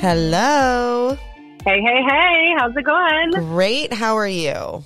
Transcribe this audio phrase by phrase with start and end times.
[0.00, 1.14] Hello.
[1.62, 2.54] Hey, hey, hey.
[2.56, 3.32] How's it going?
[3.50, 3.92] Great.
[3.92, 4.82] How are you?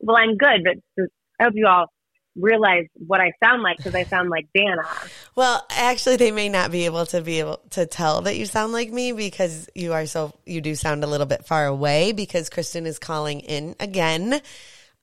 [0.00, 1.04] Well, I'm good, but
[1.38, 1.92] I hope you all
[2.34, 4.86] realize what I sound like because I sound like Danna.
[5.34, 8.72] Well, actually, they may not be able to be able to tell that you sound
[8.72, 12.48] like me because you are so you do sound a little bit far away because
[12.48, 14.40] Kristin is calling in again.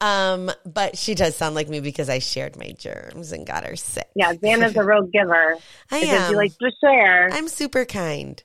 [0.02, 3.76] Um, but she does sound like me because I shared my germs and got her
[3.76, 4.08] sick.
[4.16, 5.56] Yeah, Danna's a real giver.
[5.92, 6.32] I am.
[6.32, 7.30] She likes to share.
[7.32, 8.42] I'm super kind.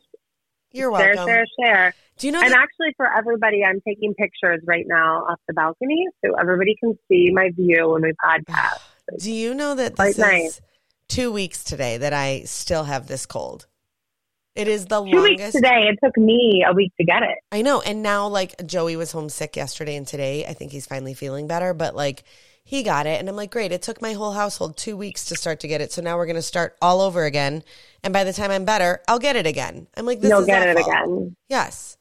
[0.73, 1.27] You're welcome.
[1.27, 1.75] share, share.
[1.75, 1.95] share.
[2.19, 2.41] Do you know?
[2.43, 6.77] And that- actually, for everybody, I'm taking pictures right now off the balcony so everybody
[6.81, 8.81] can see my view when we podcast.
[9.19, 10.45] do you know that this nice.
[10.57, 10.61] is
[11.09, 13.67] two weeks today that I still have this cold?
[14.55, 15.53] It is the Two weeks longest.
[15.57, 15.89] today.
[15.89, 17.39] It took me a week to get it.
[17.53, 17.81] I know.
[17.81, 20.45] And now, like, Joey was homesick yesterday and today.
[20.47, 22.25] I think he's finally feeling better, but like,
[22.69, 23.19] he got it.
[23.19, 23.73] And I'm like, great.
[23.73, 25.91] It took my whole household two weeks to start to get it.
[25.91, 27.63] So now we're going to start all over again.
[28.05, 29.87] And by the time I'm better, I'll get it again.
[29.97, 31.35] I'm like, this You'll get it again.
[31.49, 31.97] Yes.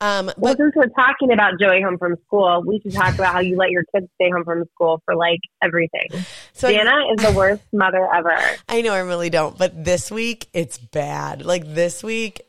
[0.00, 3.38] Um, Well, since we're talking about Joey home from school, we should talk about how
[3.38, 6.08] you let your kids stay home from school for like everything.
[6.52, 8.36] so Danna is the worst mother ever.
[8.68, 11.46] I normally don't, but this week it's bad.
[11.46, 12.42] Like this week,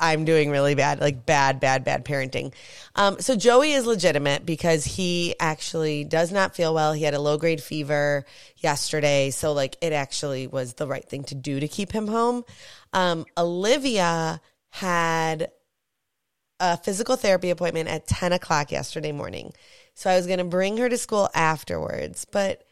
[0.00, 2.54] I'm doing really bad, like bad, bad, bad parenting.
[2.94, 6.92] Um, so Joey is legitimate because he actually does not feel well.
[6.92, 8.24] He had a low grade fever
[8.56, 12.44] yesterday, so like it actually was the right thing to do to keep him home.
[12.92, 14.40] Um, Olivia
[14.70, 15.50] had
[16.60, 19.52] a physical therapy appointment at 10 o'clock yesterday morning.
[19.94, 22.24] So I was going to bring her to school afterwards.
[22.24, 22.64] But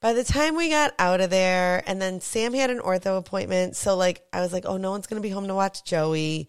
[0.00, 3.74] by the time we got out of there, and then Sam had an ortho appointment.
[3.76, 6.48] So, like, I was like, oh, no one's going to be home to watch Joey.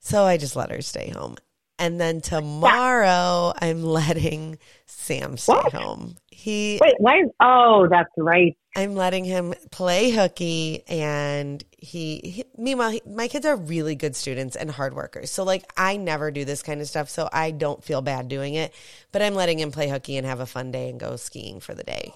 [0.00, 1.36] So I just let her stay home.
[1.78, 5.72] And then tomorrow, I'm letting Sam stay What?
[5.72, 6.16] home.
[6.30, 7.20] He Wait, why?
[7.20, 8.54] Is, oh, that's right.
[8.76, 12.18] I'm letting him play hooky, and he.
[12.18, 15.30] he meanwhile, he, my kids are really good students and hard workers.
[15.30, 18.54] So, like, I never do this kind of stuff, so I don't feel bad doing
[18.54, 18.74] it.
[19.10, 21.74] But I'm letting him play hooky and have a fun day and go skiing for
[21.74, 22.12] the day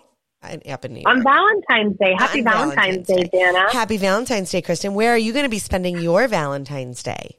[0.68, 1.16] up in New York.
[1.16, 2.14] On Valentine's Day.
[2.18, 3.70] Happy On Valentine's, Day, Danna.
[3.70, 4.92] Happy Valentine's Day, Kristin.
[4.92, 7.38] Where are you going to be spending your Valentine's Day?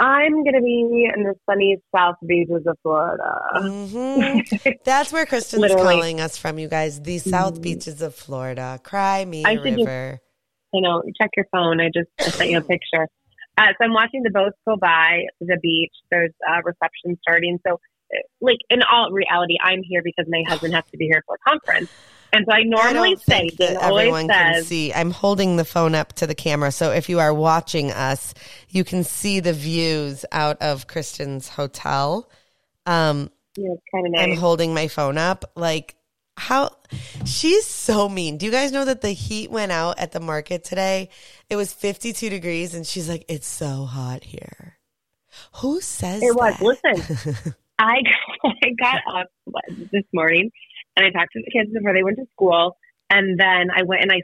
[0.00, 3.38] I'm going to be in the sunny South Beaches of Florida.
[3.54, 4.38] hmm
[4.84, 7.00] That's where Kristin's calling us from, you guys.
[7.02, 7.62] The South Mhm.
[7.62, 8.80] Beaches of Florida.
[8.82, 10.18] Cry me I a should just- river.
[10.72, 11.80] you know, check your phone.
[11.80, 13.06] I just I sent you a picture.
[13.58, 15.92] Uh, so I'm watching the boats go by the beach.
[16.10, 17.58] There's a reception starting.
[17.66, 17.78] So,
[18.40, 21.50] like in all reality, I'm here because my husband has to be here for a
[21.50, 21.90] conference.
[22.32, 24.92] And so I I normally don't say, that everyone can see.
[24.92, 28.34] I'm holding the phone up to the camera, so if you are watching us,
[28.68, 32.30] you can see the views out of Kristin's hotel.
[32.86, 35.50] Um, yeah, it's kind of I'm holding my phone up.
[35.56, 35.96] Like
[36.36, 36.70] how
[37.24, 38.38] she's so mean.
[38.38, 41.10] Do you guys know that the heat went out at the market today?
[41.48, 44.78] It was 52 degrees, and she's like, "It's so hot here."
[45.56, 46.56] Who says It was.
[46.58, 46.62] that?
[46.62, 47.98] Listen, I
[48.44, 49.26] I got up
[49.92, 50.50] this morning
[51.00, 52.76] and I talked to the kids before they went to school,
[53.08, 54.22] and then I went and I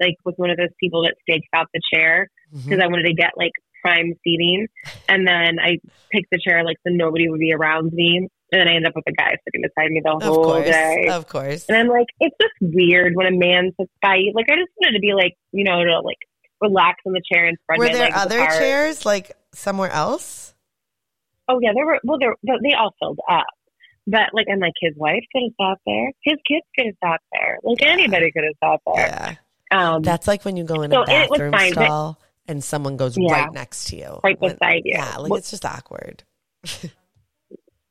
[0.00, 2.68] like was one of those people that staked out the chair mm-hmm.
[2.68, 3.52] because I wanted to get like
[3.82, 4.66] prime seating,
[5.08, 5.78] and then I
[6.12, 8.96] picked the chair like so nobody would be around me, and then I ended up
[8.96, 11.08] with a guy sitting beside me the Of whole course, day.
[11.10, 11.66] of course.
[11.68, 14.32] And I'm like, it's just weird when a man sits by you.
[14.34, 16.18] Like I just wanted to be like, you know, to like
[16.60, 18.58] relax in the chair and spread Were there other apart.
[18.58, 20.54] chairs like somewhere else?
[21.48, 21.98] Oh yeah, there were.
[22.04, 23.46] Well, there they all filled up.
[24.10, 26.12] But like, and like his wife could have sat there.
[26.22, 27.58] His kids could have sat there.
[27.62, 27.88] Like Yeah.
[27.88, 29.06] anybody could have sat there.
[29.06, 29.34] Yeah,
[29.94, 32.96] Um, that's like when you go in So a bathroom fine, but- stall and someone
[32.96, 33.32] goes Yeah.
[33.32, 34.92] right next to you, right When- beside you.
[34.94, 36.22] Yeah, like Well, it's just awkward.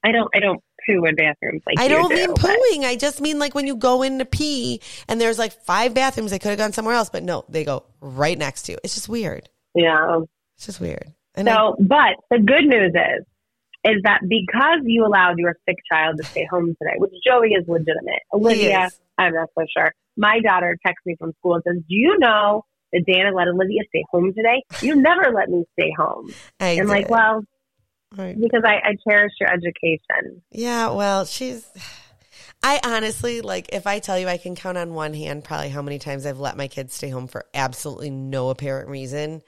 [0.04, 0.30] I don't.
[0.34, 2.84] I don't poo in bathrooms like I don't do, mean but- pooing.
[2.86, 6.32] I just mean like when you go in to pee and there's like five bathrooms.
[6.32, 8.78] They could have gone somewhere else, but no, they go right next to you.
[8.84, 9.50] It's just weird.
[9.76, 10.22] Yeah.
[10.56, 11.14] It's just weird.
[11.36, 13.26] And I- So, but the good news is,
[13.84, 17.68] is that because you allowed your sick child to stay home today, which Joey is
[17.68, 18.22] legitimate.
[18.34, 19.00] Olivia, is.
[19.18, 19.94] I'm not so sure.
[20.16, 23.82] My daughter texts me from school and says, "Do you know that Danna let Olivia
[23.90, 24.64] stay home today?
[24.82, 27.44] You never let me stay home." I I'm like, well,
[28.16, 28.40] Right.
[28.40, 30.42] because I, I cherish your education.
[30.52, 31.68] Yeah, well, she's.
[32.64, 35.84] I honestly like if I tell you I can count on one hand probably how
[35.84, 39.44] many times I've let my kids stay home for absolutely no apparent reason,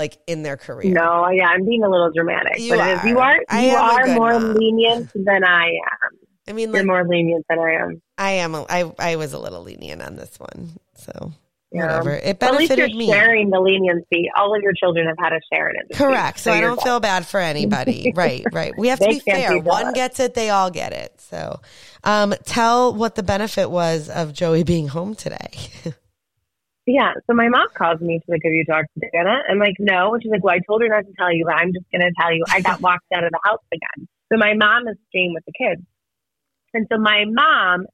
[0.00, 0.92] like in their career.
[0.94, 3.06] No, yeah, I'm being a little dramatic, You but it are.
[3.06, 4.54] you are you are more mom.
[4.54, 6.10] lenient than I am.
[6.48, 8.02] I mean, You're more lenient than I am.
[8.16, 8.54] I am.
[8.54, 11.32] A, I I was a little lenient on this one, so
[11.70, 11.82] Yeah.
[11.82, 12.14] whatever.
[12.14, 13.08] It But at least you're me.
[13.08, 14.30] sharing the leniency.
[14.36, 15.76] All of your children have had to share it.
[15.82, 16.38] In the Correct.
[16.38, 18.10] street, So, I don't feel bad for anybody.
[18.16, 18.72] right, right.
[18.76, 19.50] We have to be fair.
[19.50, 21.20] be One gets it, they all get it.
[21.20, 21.60] So,
[22.04, 25.50] um, tell what the benefit was of Joey being home today.
[26.86, 27.12] Yeah.
[27.26, 28.20] So my mom calls me.
[28.22, 30.60] She's like, "Have you talked to Danna?" I'm like, "No." And she's like, "Well, I
[30.66, 32.44] told her not to tell you, but I'm just going to tell you.
[32.48, 35.52] I got locked out of the house again." So my mom is staying with the
[35.52, 35.82] kids,
[36.74, 37.86] and so my mom.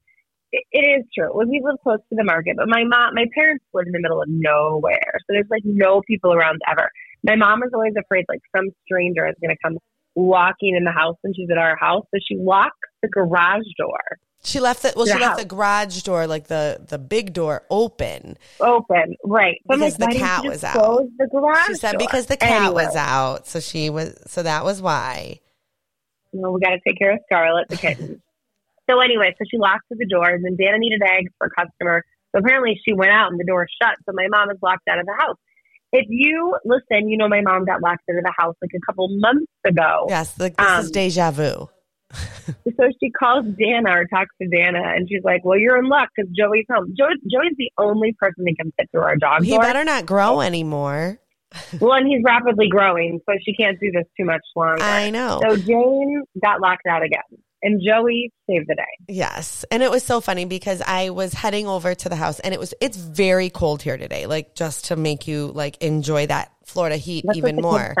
[0.49, 1.29] It, it is true.
[1.37, 4.21] We live close to the market, but my mom, my parents live in the middle
[4.21, 6.89] of nowhere, so there's like no people around ever.
[7.21, 9.77] My mom is always afraid like some stranger is going to come
[10.15, 13.99] walking in the house when she's at our house, so she locks the garage door.
[14.43, 15.05] She left the well.
[15.05, 18.37] She left the garage door, like the the big door, open.
[18.61, 19.57] open, right?
[19.69, 21.03] So Because like, the cat was out.
[21.17, 21.67] The garage.
[21.67, 21.99] She said door?
[21.99, 24.17] because the cat Anyway, was out, so she was.
[24.27, 25.39] So that was why.
[26.31, 28.21] You know, we got to take care of Scarlet, the kitten.
[28.89, 32.03] so anyway, so she locked the doors, and then Danna needed eggs for a customer.
[32.33, 33.95] So apparently she went out and the door shut.
[34.05, 35.37] So my mom is locked out of the house.
[35.91, 38.85] If you listen, you know my mom got locked out of the house like a
[38.85, 40.05] couple months ago.
[40.09, 41.69] Yes, the, this is Um, deja vu.
[42.77, 46.09] So she calls Danna or talks to Danna, and she's like, "Well, you're in luck
[46.15, 46.93] because Joey's home.
[46.97, 49.61] Joey, Joey's the only person that can fit through our dog He door.
[49.61, 51.19] better not grow anymore.
[51.79, 54.83] Well, and he's rapidly growing, so she can't do this too much longer.
[54.83, 55.41] I know.
[55.47, 57.21] So Jane got locked out again,
[57.63, 58.83] and Joey saved the day.
[59.07, 59.65] Yes.
[59.71, 62.59] And it was so funny because I was heading over to the house and it
[62.59, 64.25] was it's very cold here today.
[64.27, 67.95] Like just to make you like enjoy that Florida heat That's even more.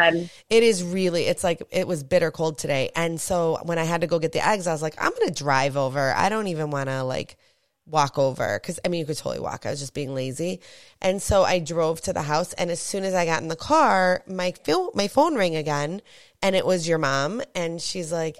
[0.49, 2.91] It is really it's like it was bitter cold today.
[2.95, 5.31] And so when I had to go get the eggs, I was like, I'm gonna
[5.31, 6.13] drive over.
[6.13, 7.37] I don't even wanna like
[7.85, 9.65] walk over because I mean you could totally walk.
[9.65, 10.59] I was just being lazy.
[11.01, 13.55] And so I drove to the house and as soon as I got in the
[13.55, 16.01] car, my phone my phone rang again
[16.43, 18.37] and it was your mom and she's like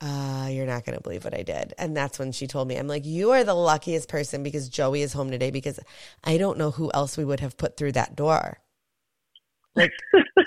[0.00, 1.74] uh, you're not going to believe what I did.
[1.76, 5.02] And that's when she told me, I'm like, you are the luckiest person because Joey
[5.02, 5.78] is home today because
[6.24, 8.60] I don't know who else we would have put through that door.
[9.76, 9.92] Like,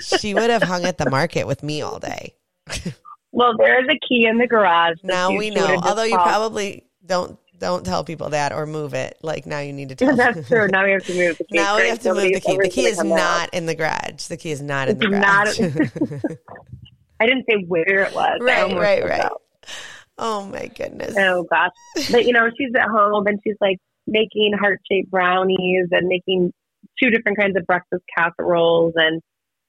[0.02, 2.34] she would have hung at the market with me all day.
[3.36, 4.98] Well, there is a key in the garage.
[5.02, 5.66] Now we know.
[5.84, 9.18] Although you probably don't don't tell people that or move it.
[9.24, 10.16] Like now you need to tell.
[10.16, 10.68] That's true.
[10.68, 11.56] Now we have to move the key.
[11.56, 12.58] Now we have to move the key.
[12.62, 13.16] The key is come out.
[13.16, 14.26] not in the garage.
[14.28, 16.22] The key is not in the It's not- garage.
[17.20, 18.38] I didn't say where it was.
[18.40, 19.22] Right, right, right.
[19.24, 19.32] that.
[20.20, 21.16] Oh my goodness.
[21.18, 21.72] Oh gosh.
[22.12, 26.54] But you know, she's at home and she's like making heart shaped brownies and making
[27.02, 29.22] two different kinds of breakfast casseroles and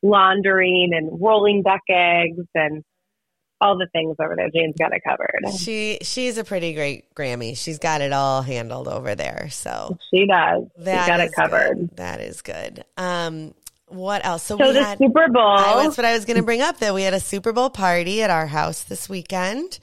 [0.03, 2.83] laundering and rolling duck eggs and
[3.61, 4.51] all the things over there.
[4.51, 5.41] Jane's got it covered.
[5.59, 7.57] She she's a pretty great Grammy.
[7.57, 9.49] She's got it all handled over there.
[9.51, 10.65] So She does.
[10.79, 11.79] that She's got it covered.
[11.79, 11.97] good.
[11.97, 12.85] That is good.
[12.97, 13.55] Um,
[13.87, 14.43] what else?
[14.43, 14.99] So, So we the had.
[14.99, 15.43] Super Bowl.
[15.57, 16.79] I, that's what I was going to bring up.
[16.81, 19.79] That we had a Super Bowl party at our house this weekend,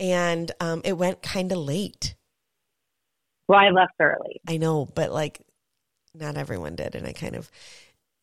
[0.00, 2.14] and um, it went kind of late.
[3.48, 4.40] well, I left early.
[4.48, 5.40] I know, but like,
[6.14, 7.50] not everyone did, and I kind of.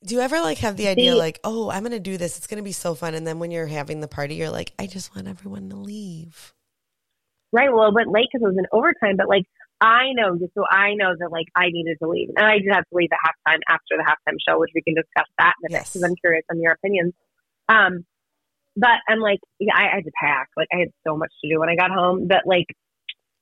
[0.05, 2.37] Do you ever like have the idea like, oh, I'm going to do this.
[2.37, 4.71] It's going to be so fun, and then when you're having the party, you're like,
[4.79, 6.53] I just want everyone to leave.
[7.51, 7.73] Right.
[7.73, 9.43] Well, it went late because it was in overtime, but like
[9.81, 12.83] I know, so I know that like I needed to leave, and I did have
[12.83, 15.79] to leave at halftime after the halftime show, which we can discuss that in a
[15.79, 15.91] Yes.
[15.93, 17.13] because I'm curious on your opinions.
[17.67, 18.05] Um,
[18.75, 20.49] but I'm like, yeah, I, I had to pack.
[20.55, 22.67] Like I had so much to do when I got home that like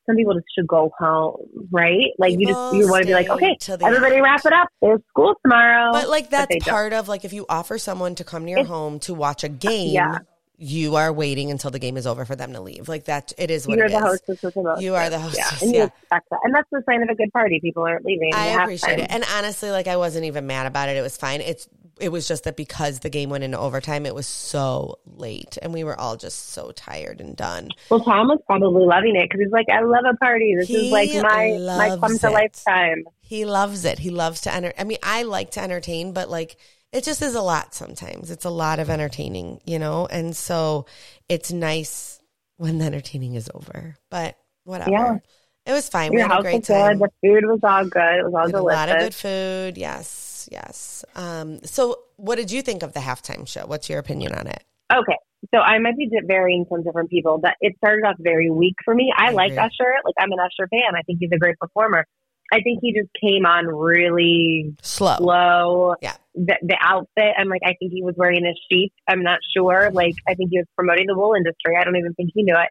[0.08, 1.36] some people just should go home,
[1.72, 2.12] right?
[2.18, 4.24] Like you just you want to be like, okay, everybody end.
[4.24, 4.70] wrap it up.
[4.82, 5.92] There's school tomorrow.
[5.92, 6.64] But like that's don't.
[6.64, 9.44] part of like if you offer someone to come to your It's- home to watch
[9.44, 10.18] a game, Yeah.
[10.58, 12.88] you are waiting until the game is over for them to leave.
[12.90, 14.04] Like that, it is what You're it the is.
[14.04, 14.82] hostess the most.
[14.82, 15.90] You are the Yeah, hostess, and yeah.
[16.10, 17.60] that, and that's the sign of a good party.
[17.62, 18.32] People aren't leaving.
[18.34, 20.98] I appreciate it, and honestly, like I wasn't even mad about it.
[20.98, 21.42] It was fine.
[21.42, 21.68] It's
[22.00, 25.74] it was just that because the game went into overtime, it was so late, and
[25.74, 27.70] we were all just so tired and done.
[27.90, 30.56] Well, Tom was probably loving it because he's like, I love a party.
[30.58, 32.32] This He is like my my come to it.
[32.32, 33.04] lifetime.
[33.22, 34.00] He loves it.
[34.00, 34.74] He loves to enter.
[34.78, 36.58] I mean, I like to entertain, but like
[36.92, 38.32] it just is a lot sometimes.
[38.32, 40.06] It's a lot of entertaining, you know?
[40.08, 40.86] And so
[41.28, 42.22] it's nice
[42.56, 43.98] when the entertaining is over.
[44.10, 44.92] But whatever.
[44.92, 45.18] Yeah.
[45.66, 46.12] It was fine.
[46.12, 46.98] we Your had a great was time.
[47.00, 47.10] good.
[47.22, 48.20] The food was all good.
[48.20, 49.78] It was all We had a lot of good food.
[49.78, 50.08] Yes,
[50.52, 51.06] yes.
[51.16, 53.66] Um, so what did you think of the halftime show?
[53.66, 54.64] What's your opinion on it?
[54.94, 55.18] Okay,
[55.54, 58.96] so I might be varying from different people, but it started off very weak for
[58.96, 59.14] me.
[59.16, 59.52] I, I like.
[59.52, 59.94] Usher.
[60.06, 60.96] Like I'm an Usher fan.
[60.96, 62.06] I think he's a great performer.
[62.52, 65.18] I think he just came on really Slow.
[65.18, 65.96] slow.
[66.02, 66.16] Yeah.
[66.34, 68.94] The, the outfit, I'm like, I think he was wearing a sheep.
[69.08, 69.92] I'm not sure.
[69.92, 71.76] Like, I think he was promoting the wool industry.
[71.78, 72.70] I don't even think he knew it.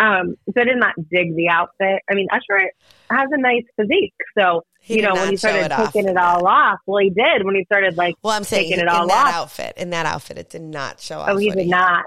[0.00, 2.00] Um, so I did not dig the outfit.
[2.10, 2.70] I mean, Usher
[3.10, 4.14] has a nice physique.
[4.38, 7.10] So, He you know, when he started it taking in it all off, well, he
[7.10, 9.34] did when he started like, Well, I'm saying taking in it all that off.
[9.34, 11.28] outfit, in that outfit, it did not show off.
[11.30, 12.04] oh, he did not.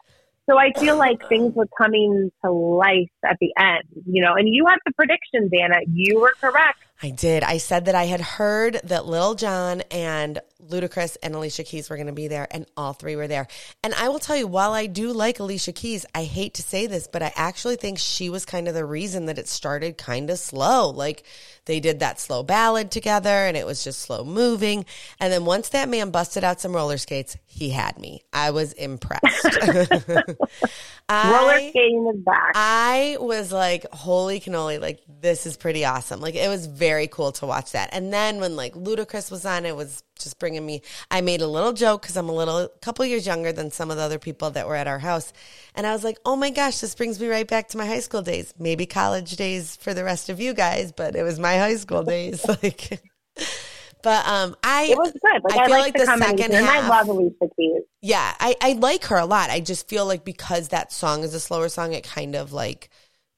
[0.50, 4.50] So I feel like things were coming to life at the end, you know, and
[4.50, 5.78] you had the predictions, Anna.
[5.88, 6.80] You were correct.
[7.02, 7.44] I did.
[7.44, 11.96] I said that I had heard that Lil Jon and Ludacris and Alicia Keys were
[11.96, 13.48] going to be there, and all three were there.
[13.84, 16.88] And I will tell you, while I do like Alicia Keys, I hate to say
[16.88, 20.29] this, but I actually think she was kind of the reason that it started kind
[20.29, 20.89] of slow.
[20.89, 21.24] Like
[21.65, 24.86] they did that slow ballad together, and it was just slow moving.
[25.20, 28.24] And then once that man busted out some roller skates, he had me.
[28.32, 29.22] I was impressed.
[31.12, 32.53] Roller skating is back.
[32.55, 36.22] I was like, holy cannoli, like this is pretty awesome.
[36.22, 37.89] Like it was very cool to watch that.
[37.91, 40.82] And then when like Ludacris was on, it was just bringing me.
[41.12, 43.98] I made a little joke because I'm a little couple years younger than some of
[43.98, 45.34] the other people that were at our house,
[45.75, 48.00] and I was like, oh my gosh, this brings me right back to my high
[48.00, 48.53] school days.
[48.60, 52.03] Maybe college days for the rest of you guys, but it was my high school
[52.03, 52.46] days.
[52.63, 53.01] Like.
[54.03, 55.43] But um, I it was good.
[55.43, 57.84] Like, I, I feel like the, the second and I love Alicia Keys.
[58.01, 59.50] yeah, I, I like her a lot.
[59.50, 62.89] I just feel like because that song is a slower song, it kind of like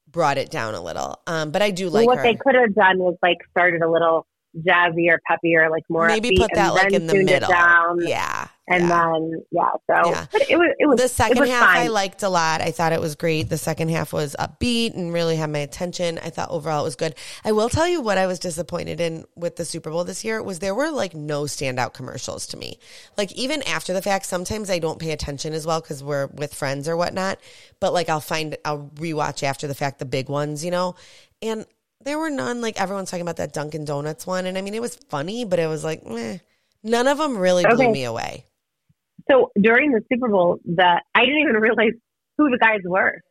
[0.07, 1.19] brought it down a little.
[1.27, 2.23] Um, but I do like what her.
[2.23, 4.25] they could have done was like started a little
[4.61, 7.49] jazzier, or peppy or like more Maybe upbeat, put that and like in the middle.
[7.49, 9.11] down, Yeah, and yeah.
[9.11, 9.69] then yeah.
[9.89, 10.25] So Yeah.
[10.49, 11.77] it was it was the second was half fine.
[11.85, 12.61] I liked a lot.
[12.61, 13.49] I thought it was great.
[13.49, 16.19] The second half was upbeat and really had my attention.
[16.19, 17.15] I thought overall it was good.
[17.43, 20.41] I will tell you what I was disappointed in with the Super Bowl this year
[20.41, 22.79] was there were like no standout commercials to me.
[23.17, 26.53] Like even after the fact, sometimes I don't pay attention as well because we're with
[26.53, 27.39] friends or whatnot.
[27.79, 30.95] But like I'll find I'll rewatch after the fact the big ones, you know,
[31.41, 31.65] and
[32.05, 32.61] there were none.
[32.61, 35.59] Like everyone's talking about that Dunkin' Donuts one, and I mean it was funny, but
[35.59, 36.37] it was like meh.
[36.83, 38.45] none of them really blew me away.
[39.29, 41.93] So during the Super Bowl, that I didn't even realize
[42.37, 43.21] who the guys were.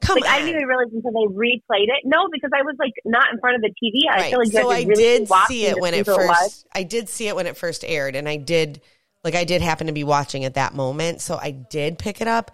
[0.00, 0.34] Come Like on.
[0.34, 2.02] I didn't even realize until they replayed it.
[2.04, 4.02] No, because I was like not in front of the TV.
[4.10, 6.66] I feel like so I really did see it when it first.
[6.74, 8.82] I did see it when it first aired, and I did
[9.22, 12.28] like I did happen to be watching at that moment, so I did pick it
[12.28, 12.50] up.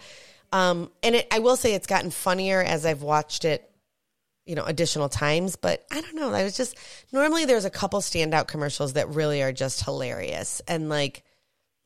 [0.52, 3.69] Um, and it, I will say it's gotten funnier as I've watched it,
[4.46, 5.56] you know, additional times.
[5.56, 6.32] But I don't know.
[6.32, 6.76] I was just
[7.12, 11.24] normally there's a couple standout commercials that really are just hilarious, and like,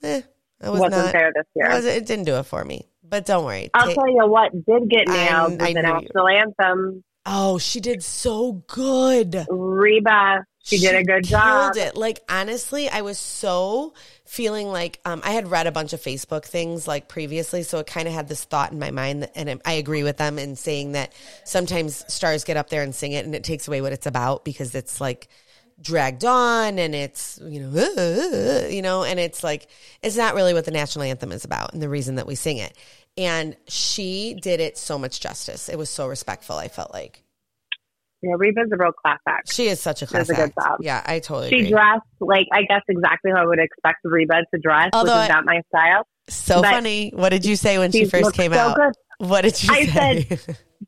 [0.02, 0.22] eh,
[0.62, 1.12] I was Wasn't not.
[1.12, 1.70] there this year.
[1.70, 2.86] It, was, it didn't do it for me.
[3.06, 3.70] But don't worry.
[3.74, 7.04] I'll Ta- tell you what did get nailed I was the you- national anthem.
[7.26, 9.44] oh, she did so good.
[9.50, 11.76] Reba, she, did a good job.
[11.76, 11.94] It.
[11.94, 13.92] Like honestly, I was so
[14.24, 17.86] feeling like um, I had read a bunch of Facebook things like previously, so it
[17.86, 20.56] kind of had this thought in my mind, that, and I agree with them in
[20.56, 21.12] saying that
[21.44, 24.44] sometimes stars get up there and sing it, and it takes away what it's about
[24.44, 25.28] because it's like
[25.80, 29.66] dragged on and it's you know uh, you know and it's like
[30.02, 32.58] it's not really what the national anthem is about and the reason that we sing
[32.58, 32.76] it
[33.16, 37.23] and she did it so much justice it was so respectful i felt like
[38.26, 39.52] Yeah, Reba's a real class act.
[39.52, 40.58] she is such a class Does a good act.
[40.58, 40.78] job.
[40.80, 41.70] yeah i totally She agree.
[41.72, 45.28] dressed like I guess exactly how I would expect Reba to dress, Although which is
[45.28, 46.06] not my style.
[46.28, 47.10] So But funny.
[47.14, 48.76] What did you say when she She first came so out?
[48.76, 48.94] good.
[49.28, 49.80] What did you say?
[49.82, 50.22] I say?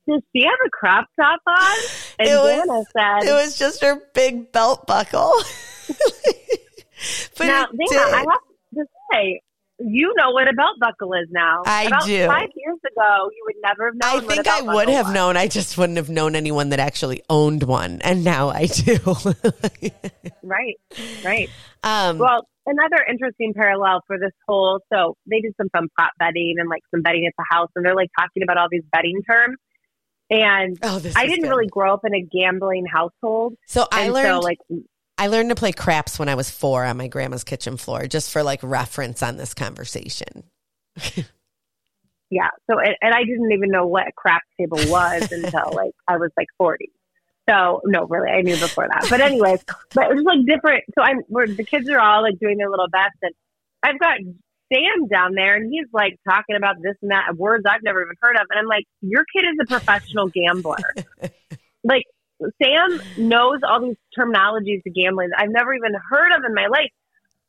[0.09, 1.77] Does she have a crop top on?
[2.21, 2.67] And It was-
[2.97, 5.33] Danna said, it was just her big belt buckle.
[7.37, 8.13] but "Now, Danna.
[8.15, 8.27] I have
[8.75, 9.41] to say,
[9.79, 11.63] you know what a belt buckle is now.
[11.67, 12.27] I About do.
[12.27, 14.25] Five years ago, you would never have known.
[14.31, 15.15] I think I would have was.
[15.15, 15.37] known.
[15.37, 18.99] I just wouldn't have known anyone that actually owned one, and now I do.
[20.43, 20.77] Right,
[21.25, 21.51] right.
[21.83, 26.55] um, Well, another interesting parallel for this whole so they did some fun prop betting
[26.59, 29.23] and like some betting at the house, and they're like talking about all these betting
[29.29, 29.57] terms.
[30.31, 31.51] And oh, I didn't good.
[31.51, 34.27] really grow up in a gambling household, So I learned.
[34.29, 34.59] so like
[35.19, 38.31] I learned to play craps when I was four on my grandma's kitchen floor, just
[38.31, 40.45] for like reference on this conversation.
[42.31, 42.51] yeah.
[42.71, 46.19] So and, and I didn't even know what a crap table was until like I
[46.19, 46.91] was like forty.
[47.49, 49.07] So no, really, I knew before that.
[49.09, 50.85] But anyways, but it was like different.
[50.95, 53.33] So I'm where the kids are all like doing their little best, and
[53.83, 54.19] I've got
[54.73, 58.17] Sam down there, and he's like talking about this and that words I've never even
[58.21, 60.77] heard of, and I'm like, your kid is a professional gambler.
[61.85, 62.03] like
[62.63, 66.67] Sam knows all these terminologies of gambling that I've never even heard of in my
[66.67, 66.93] life.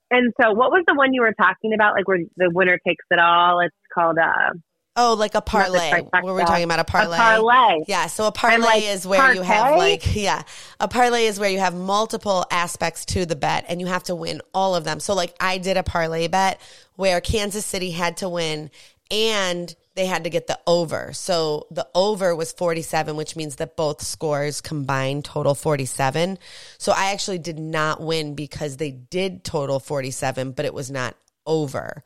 [0.10, 1.94] And so, what was the one you were talking about?
[1.94, 3.60] Like where the winner takes it all?
[3.60, 4.54] It's called uh,
[5.00, 6.02] Oh, like a parlay.
[6.24, 7.18] Were we talking about a parlay?
[7.18, 7.84] a parlay.
[7.88, 10.42] Yeah, so a parlay like, is where you have like yeah,
[10.80, 14.16] a parlay is where you have multiple aspects to the bet and you have to
[14.16, 15.00] win all of them.
[15.00, 16.60] So like I did a parlay bet
[16.96, 18.72] where Kansas City had to win
[19.12, 21.12] and they had to get the over.
[21.12, 26.38] So the over was 47, which means that both scores combined total 47.
[26.78, 31.16] So I actually did not win because they did total 47, but it was not
[31.48, 32.04] over.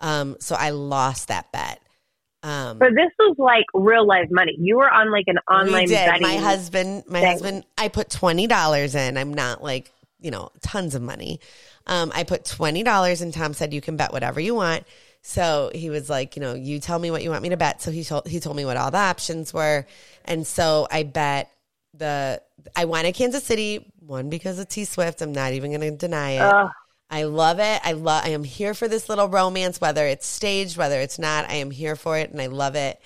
[0.00, 1.82] Um, so I lost that bet.
[2.42, 4.56] Um, But this was like real life money.
[4.58, 6.22] You were on like an online betting.
[6.22, 7.28] My husband, my thing.
[7.30, 9.16] husband, I put twenty dollars in.
[9.16, 11.40] I'm not like you know tons of money.
[11.86, 14.84] Um, I put twenty dollars, and Tom said you can bet whatever you want.
[15.26, 17.80] So he was like, you know, you tell me what you want me to bet.
[17.80, 19.86] So he told he told me what all the options were,
[20.26, 21.50] and so I bet
[21.94, 22.42] the
[22.76, 25.22] I wanted Kansas City one because of T Swift.
[25.22, 26.40] I'm not even going to deny it.
[26.40, 26.70] Ugh.
[27.08, 27.80] I love it.
[27.82, 28.22] I love.
[28.22, 31.48] I am here for this little romance, whether it's staged, whether it's not.
[31.48, 33.00] I am here for it, and I love it.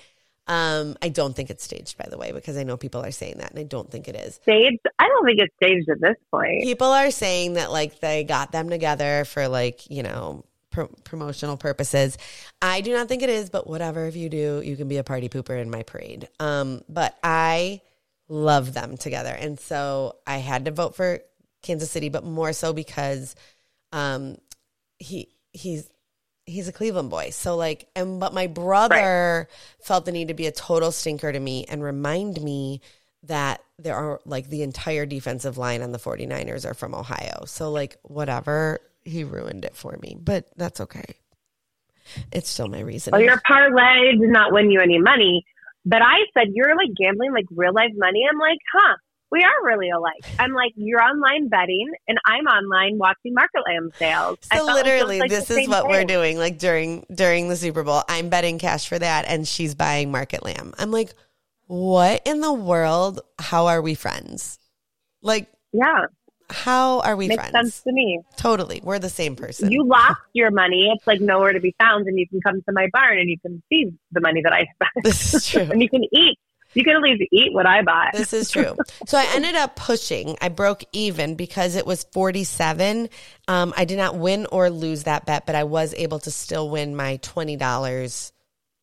[0.45, 3.37] Um, I don't think it's staged, by the way, because I know people are saying
[3.37, 4.35] that, and I don't think it is.
[4.41, 4.81] Staged?
[4.97, 6.63] I don't think it's staged at this point.
[6.63, 10.43] People are saying that like they got them together for like you know
[10.87, 12.17] pro- promotional purposes.
[12.61, 14.05] I do not think it is, but whatever.
[14.05, 16.27] If you do, you can be a party pooper in my parade.
[16.39, 17.81] Um, but I
[18.27, 21.19] love them together, and so I had to vote for
[21.61, 23.35] Kansas City, but more so because
[23.91, 24.37] um,
[24.97, 25.89] he he's
[26.45, 27.29] he's a Cleveland boy.
[27.31, 29.47] So like and but my brother
[29.81, 32.81] felt the need to be a total stinker to me and remind me
[33.23, 37.43] that there are like the entire defensive line on the 49ers are from Ohio.
[37.45, 40.17] So like whatever, he ruined it for me.
[40.19, 41.15] But that's okay.
[42.31, 43.11] It's still my reason.
[43.11, 45.45] Well, your parlay did not win you any money.
[45.85, 48.23] But I said, you're like gambling like real life money.
[48.29, 48.95] I'm like, huh,
[49.31, 50.23] we are really alike.
[50.39, 54.39] I'm like, you're online betting and I'm online watching market lamb sales.
[54.51, 56.37] I So felt like literally, like, this is what we're doing.
[56.37, 60.43] Like during during the Super Bowl, I'm betting cash for that, and she's buying market
[60.43, 60.73] lamb.
[60.77, 61.13] I'm like,
[61.67, 63.21] what in the world?
[63.37, 64.57] How are we friends?
[65.21, 66.05] Like, Yeah,
[66.51, 67.51] how are we makes friends?
[67.51, 68.19] sense to me.
[68.37, 69.71] Totally, we're the same person.
[69.71, 70.91] You lost your money.
[70.95, 73.39] It's like nowhere to be found, and you can come to my barn and you
[73.39, 75.61] can see the money that I spent, this is true.
[75.61, 76.37] and you can eat.
[76.73, 78.13] You can at least eat what I bought.
[78.13, 78.77] This is true.
[79.07, 80.37] So I ended up pushing.
[80.39, 83.09] I broke even because it was 47.
[83.47, 86.69] Um, I did not win or lose that bet, but I was able to still
[86.69, 88.31] win my $20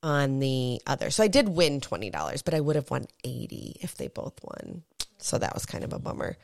[0.03, 1.11] on the other.
[1.11, 4.83] So I did win $20, but I would have won 80 if they both won.
[5.19, 6.37] So that was kind of a bummer.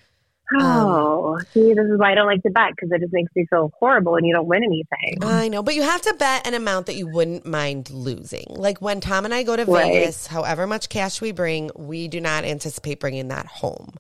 [0.61, 3.31] Um, oh, see, this is why I don't like to bet because it just makes
[3.35, 5.19] me feel horrible, and you don't win anything.
[5.23, 8.47] I know, but you have to bet an amount that you wouldn't mind losing.
[8.51, 9.93] Like when Tom and I go to Right.
[9.93, 13.95] Vegas, however much cash we bring, we do not anticipate bringing that home.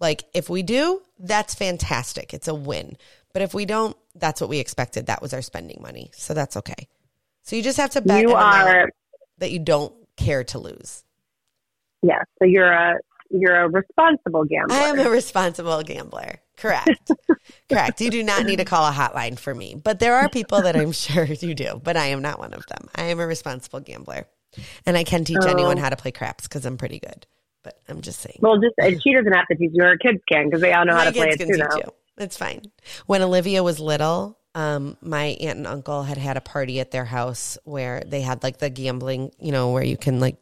[0.00, 2.34] Like if we do, that's fantastic.
[2.34, 2.96] It's a win.
[3.32, 5.06] But if we don't, that's what we expected.
[5.06, 6.10] That was our spending money.
[6.14, 6.88] So that's okay.
[7.42, 8.90] So you just have to bet You an amount are
[9.38, 11.04] that you don't care to lose.
[12.02, 12.22] Yeah.
[12.38, 12.98] So you're a
[13.30, 14.74] you're a responsible gambler.
[14.76, 16.40] I am a responsible gambler.
[16.56, 17.10] Correct.
[17.68, 18.00] Correct.
[18.00, 20.76] You do not need to call a hotline for me, but there are people that
[20.76, 22.88] I'm sure you do, but I am not one of them.
[22.94, 24.26] I am a responsible gambler.
[24.86, 25.48] And I can teach Oh.
[25.50, 27.26] anyone how to play craps because I'm pretty good.
[27.64, 28.38] But I'm just saying.
[28.40, 29.82] well, just and she doesn't have to teach you.
[29.82, 31.74] Her kids can because they all know how My to play it too now.
[31.76, 31.90] you.
[32.18, 32.62] It's fine.
[33.06, 37.04] When Olivia was little, um, my aunt and uncle had had a party at their
[37.06, 40.36] house where they had like the gambling, you know, where you can like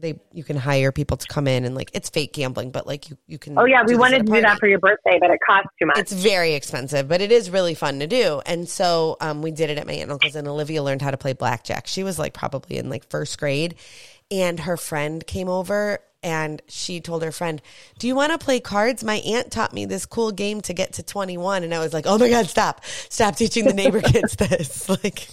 [0.00, 3.10] they you can hire people to come in and like it's fake gambling, but like
[3.10, 3.58] you you can.
[3.58, 5.98] Oh yeah, we wanted to do that for your birthday, but it costs too much.
[5.98, 8.40] It's very expensive, but it is really fun to do.
[8.46, 11.10] And so um, we did it at my aunt and uncle's, and Olivia learned how
[11.10, 11.86] to play blackjack.
[11.86, 13.74] She was like probably in like first grade,
[14.30, 17.62] and her friend came over and she told her friend,
[17.98, 19.04] "Do you want to play cards?
[19.04, 22.06] My aunt taught me this cool game to get to 21." And I was like,
[22.06, 22.84] "Oh my god, stop!
[22.84, 25.28] Stop teaching the neighbor kids this!" Like,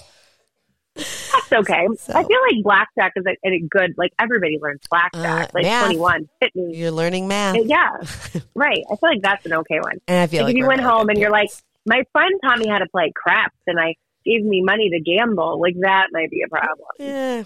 [0.96, 1.88] That's okay.
[2.00, 3.94] So- I feel like blackjack is a, a good.
[3.98, 5.50] Like everybody learns blackjack.
[5.50, 5.84] Uh, like math.
[5.86, 6.30] twenty one.
[6.40, 7.90] Hit you're learning math, Yeah,
[8.56, 8.80] right.
[8.92, 10.00] I feel like that's an okay one.
[10.08, 11.50] and I feel Like like if you went home and you're like,
[11.86, 15.60] my friend taught me how to play craps, and I gave me money to gamble.
[15.62, 16.88] Like that might be a problem.
[17.00, 17.44] "Yeah,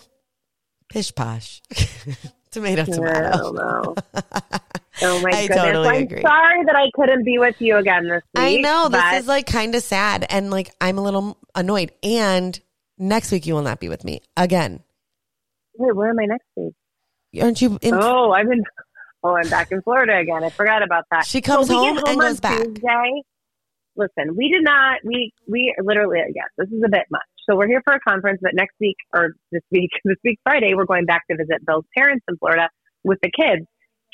[0.90, 1.62] pish posh,
[2.52, 3.96] tomato I tomato." don't know.
[5.02, 5.58] Oh my I goodness!
[5.58, 6.22] totally I'm agree.
[6.22, 8.44] sorry that I couldn't be with you again this week.
[8.44, 11.92] I know this is like kind of sad, and like I'm a little annoyed.
[12.04, 12.60] And
[13.00, 14.84] next week you will not be with me again,
[15.78, 16.74] Wait, where am I next week?
[17.42, 17.78] aren't you?
[17.82, 18.64] In, Oh, I've been.
[19.24, 20.44] Oh, I'm back in Florida again.
[20.44, 21.26] I forgot about that.
[21.26, 22.64] She comes So home get and goes back.
[22.64, 23.22] Tuesday.
[23.96, 25.00] Listen, we did not.
[25.04, 26.20] We we literally.
[26.34, 27.22] Yes, this is a bit much.
[27.50, 30.74] So we're here for a conference, but next week or this week, this week Friday,
[30.76, 32.70] we're going back to visit Bill's parents in Florida
[33.04, 33.66] with the kids,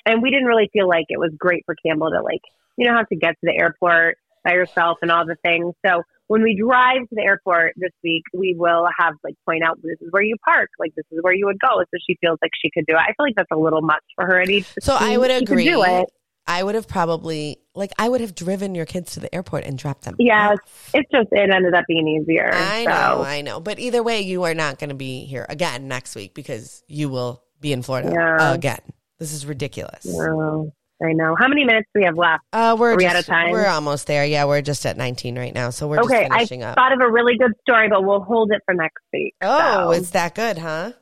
[0.06, 2.42] and we didn't really feel like it was great for Campbell to like
[2.78, 5.74] you know have to get to the airport by yourself and all the things.
[5.86, 9.80] So when we drive to the airport this week, we will have like point out
[9.82, 12.38] this is where you park, like this is where you would go, so she feels
[12.42, 13.00] like she could do it.
[13.00, 14.48] I feel like that's a little much for her at.
[14.82, 15.40] So I would 16.
[15.40, 15.64] She could agree.
[15.66, 16.10] do it.
[16.48, 19.78] I would have probably like I would have driven your kids to the airport and
[19.78, 20.16] dropped them.
[20.20, 20.92] Yes, off.
[20.94, 22.52] it's just it ended up being easier.
[22.54, 22.90] I so.
[22.90, 23.60] know, I know.
[23.60, 27.10] But either way, you are not going to be here again next week because you
[27.10, 28.54] will be in Florida Yeah.
[28.54, 28.80] again.
[29.18, 30.06] This is ridiculous.
[30.06, 30.72] No,
[31.04, 31.36] I know.
[31.38, 32.44] How many minutes do we have left?
[32.54, 33.52] Uh, we're Are we just, out of time?
[33.52, 34.26] We're almost there.
[34.26, 36.76] Yeah, we're just at 19 right now, so we're okay, just I finishing up.
[36.76, 39.36] thought of a really good story, but we'll hold it for next week.
[39.42, 40.94] Oh, So, it's that good, huh?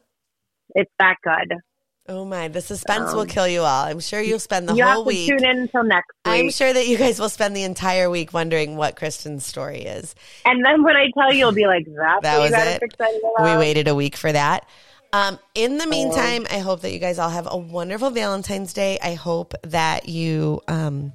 [0.76, 1.58] it's that good.
[2.10, 3.86] Oh my, the suspense Um, will kill you all.
[3.86, 5.30] I'm sure you'll spend the you whole have to week.
[5.30, 6.34] tune in until next week.
[6.34, 10.14] I'm sure that you guys will spend the entire week wondering what Kristin's story is.
[10.44, 12.58] And then when I tell you, you'll be like, "That's That what was you
[12.98, 13.44] got it.
[13.44, 14.68] We waited a week for that.
[15.14, 18.98] Um, in the meantime, I hope that you guys all have a wonderful Valentine's Day.
[19.02, 21.14] I hope that you, um,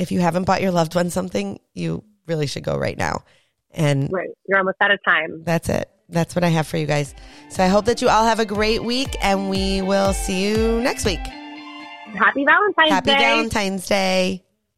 [0.00, 3.22] if you haven't bought your loved one something, you really should go right now.
[3.70, 4.28] And Right.
[4.48, 5.44] You're almost out of time.
[5.44, 5.88] that's it.
[6.08, 7.14] That's what I have for you guys.
[7.50, 10.80] So I hope that you all have a great week and we will see you
[10.80, 11.20] next week.
[11.20, 13.12] Happy Valentine's Happy Day.
[13.12, 14.42] Happy Valentine's Day.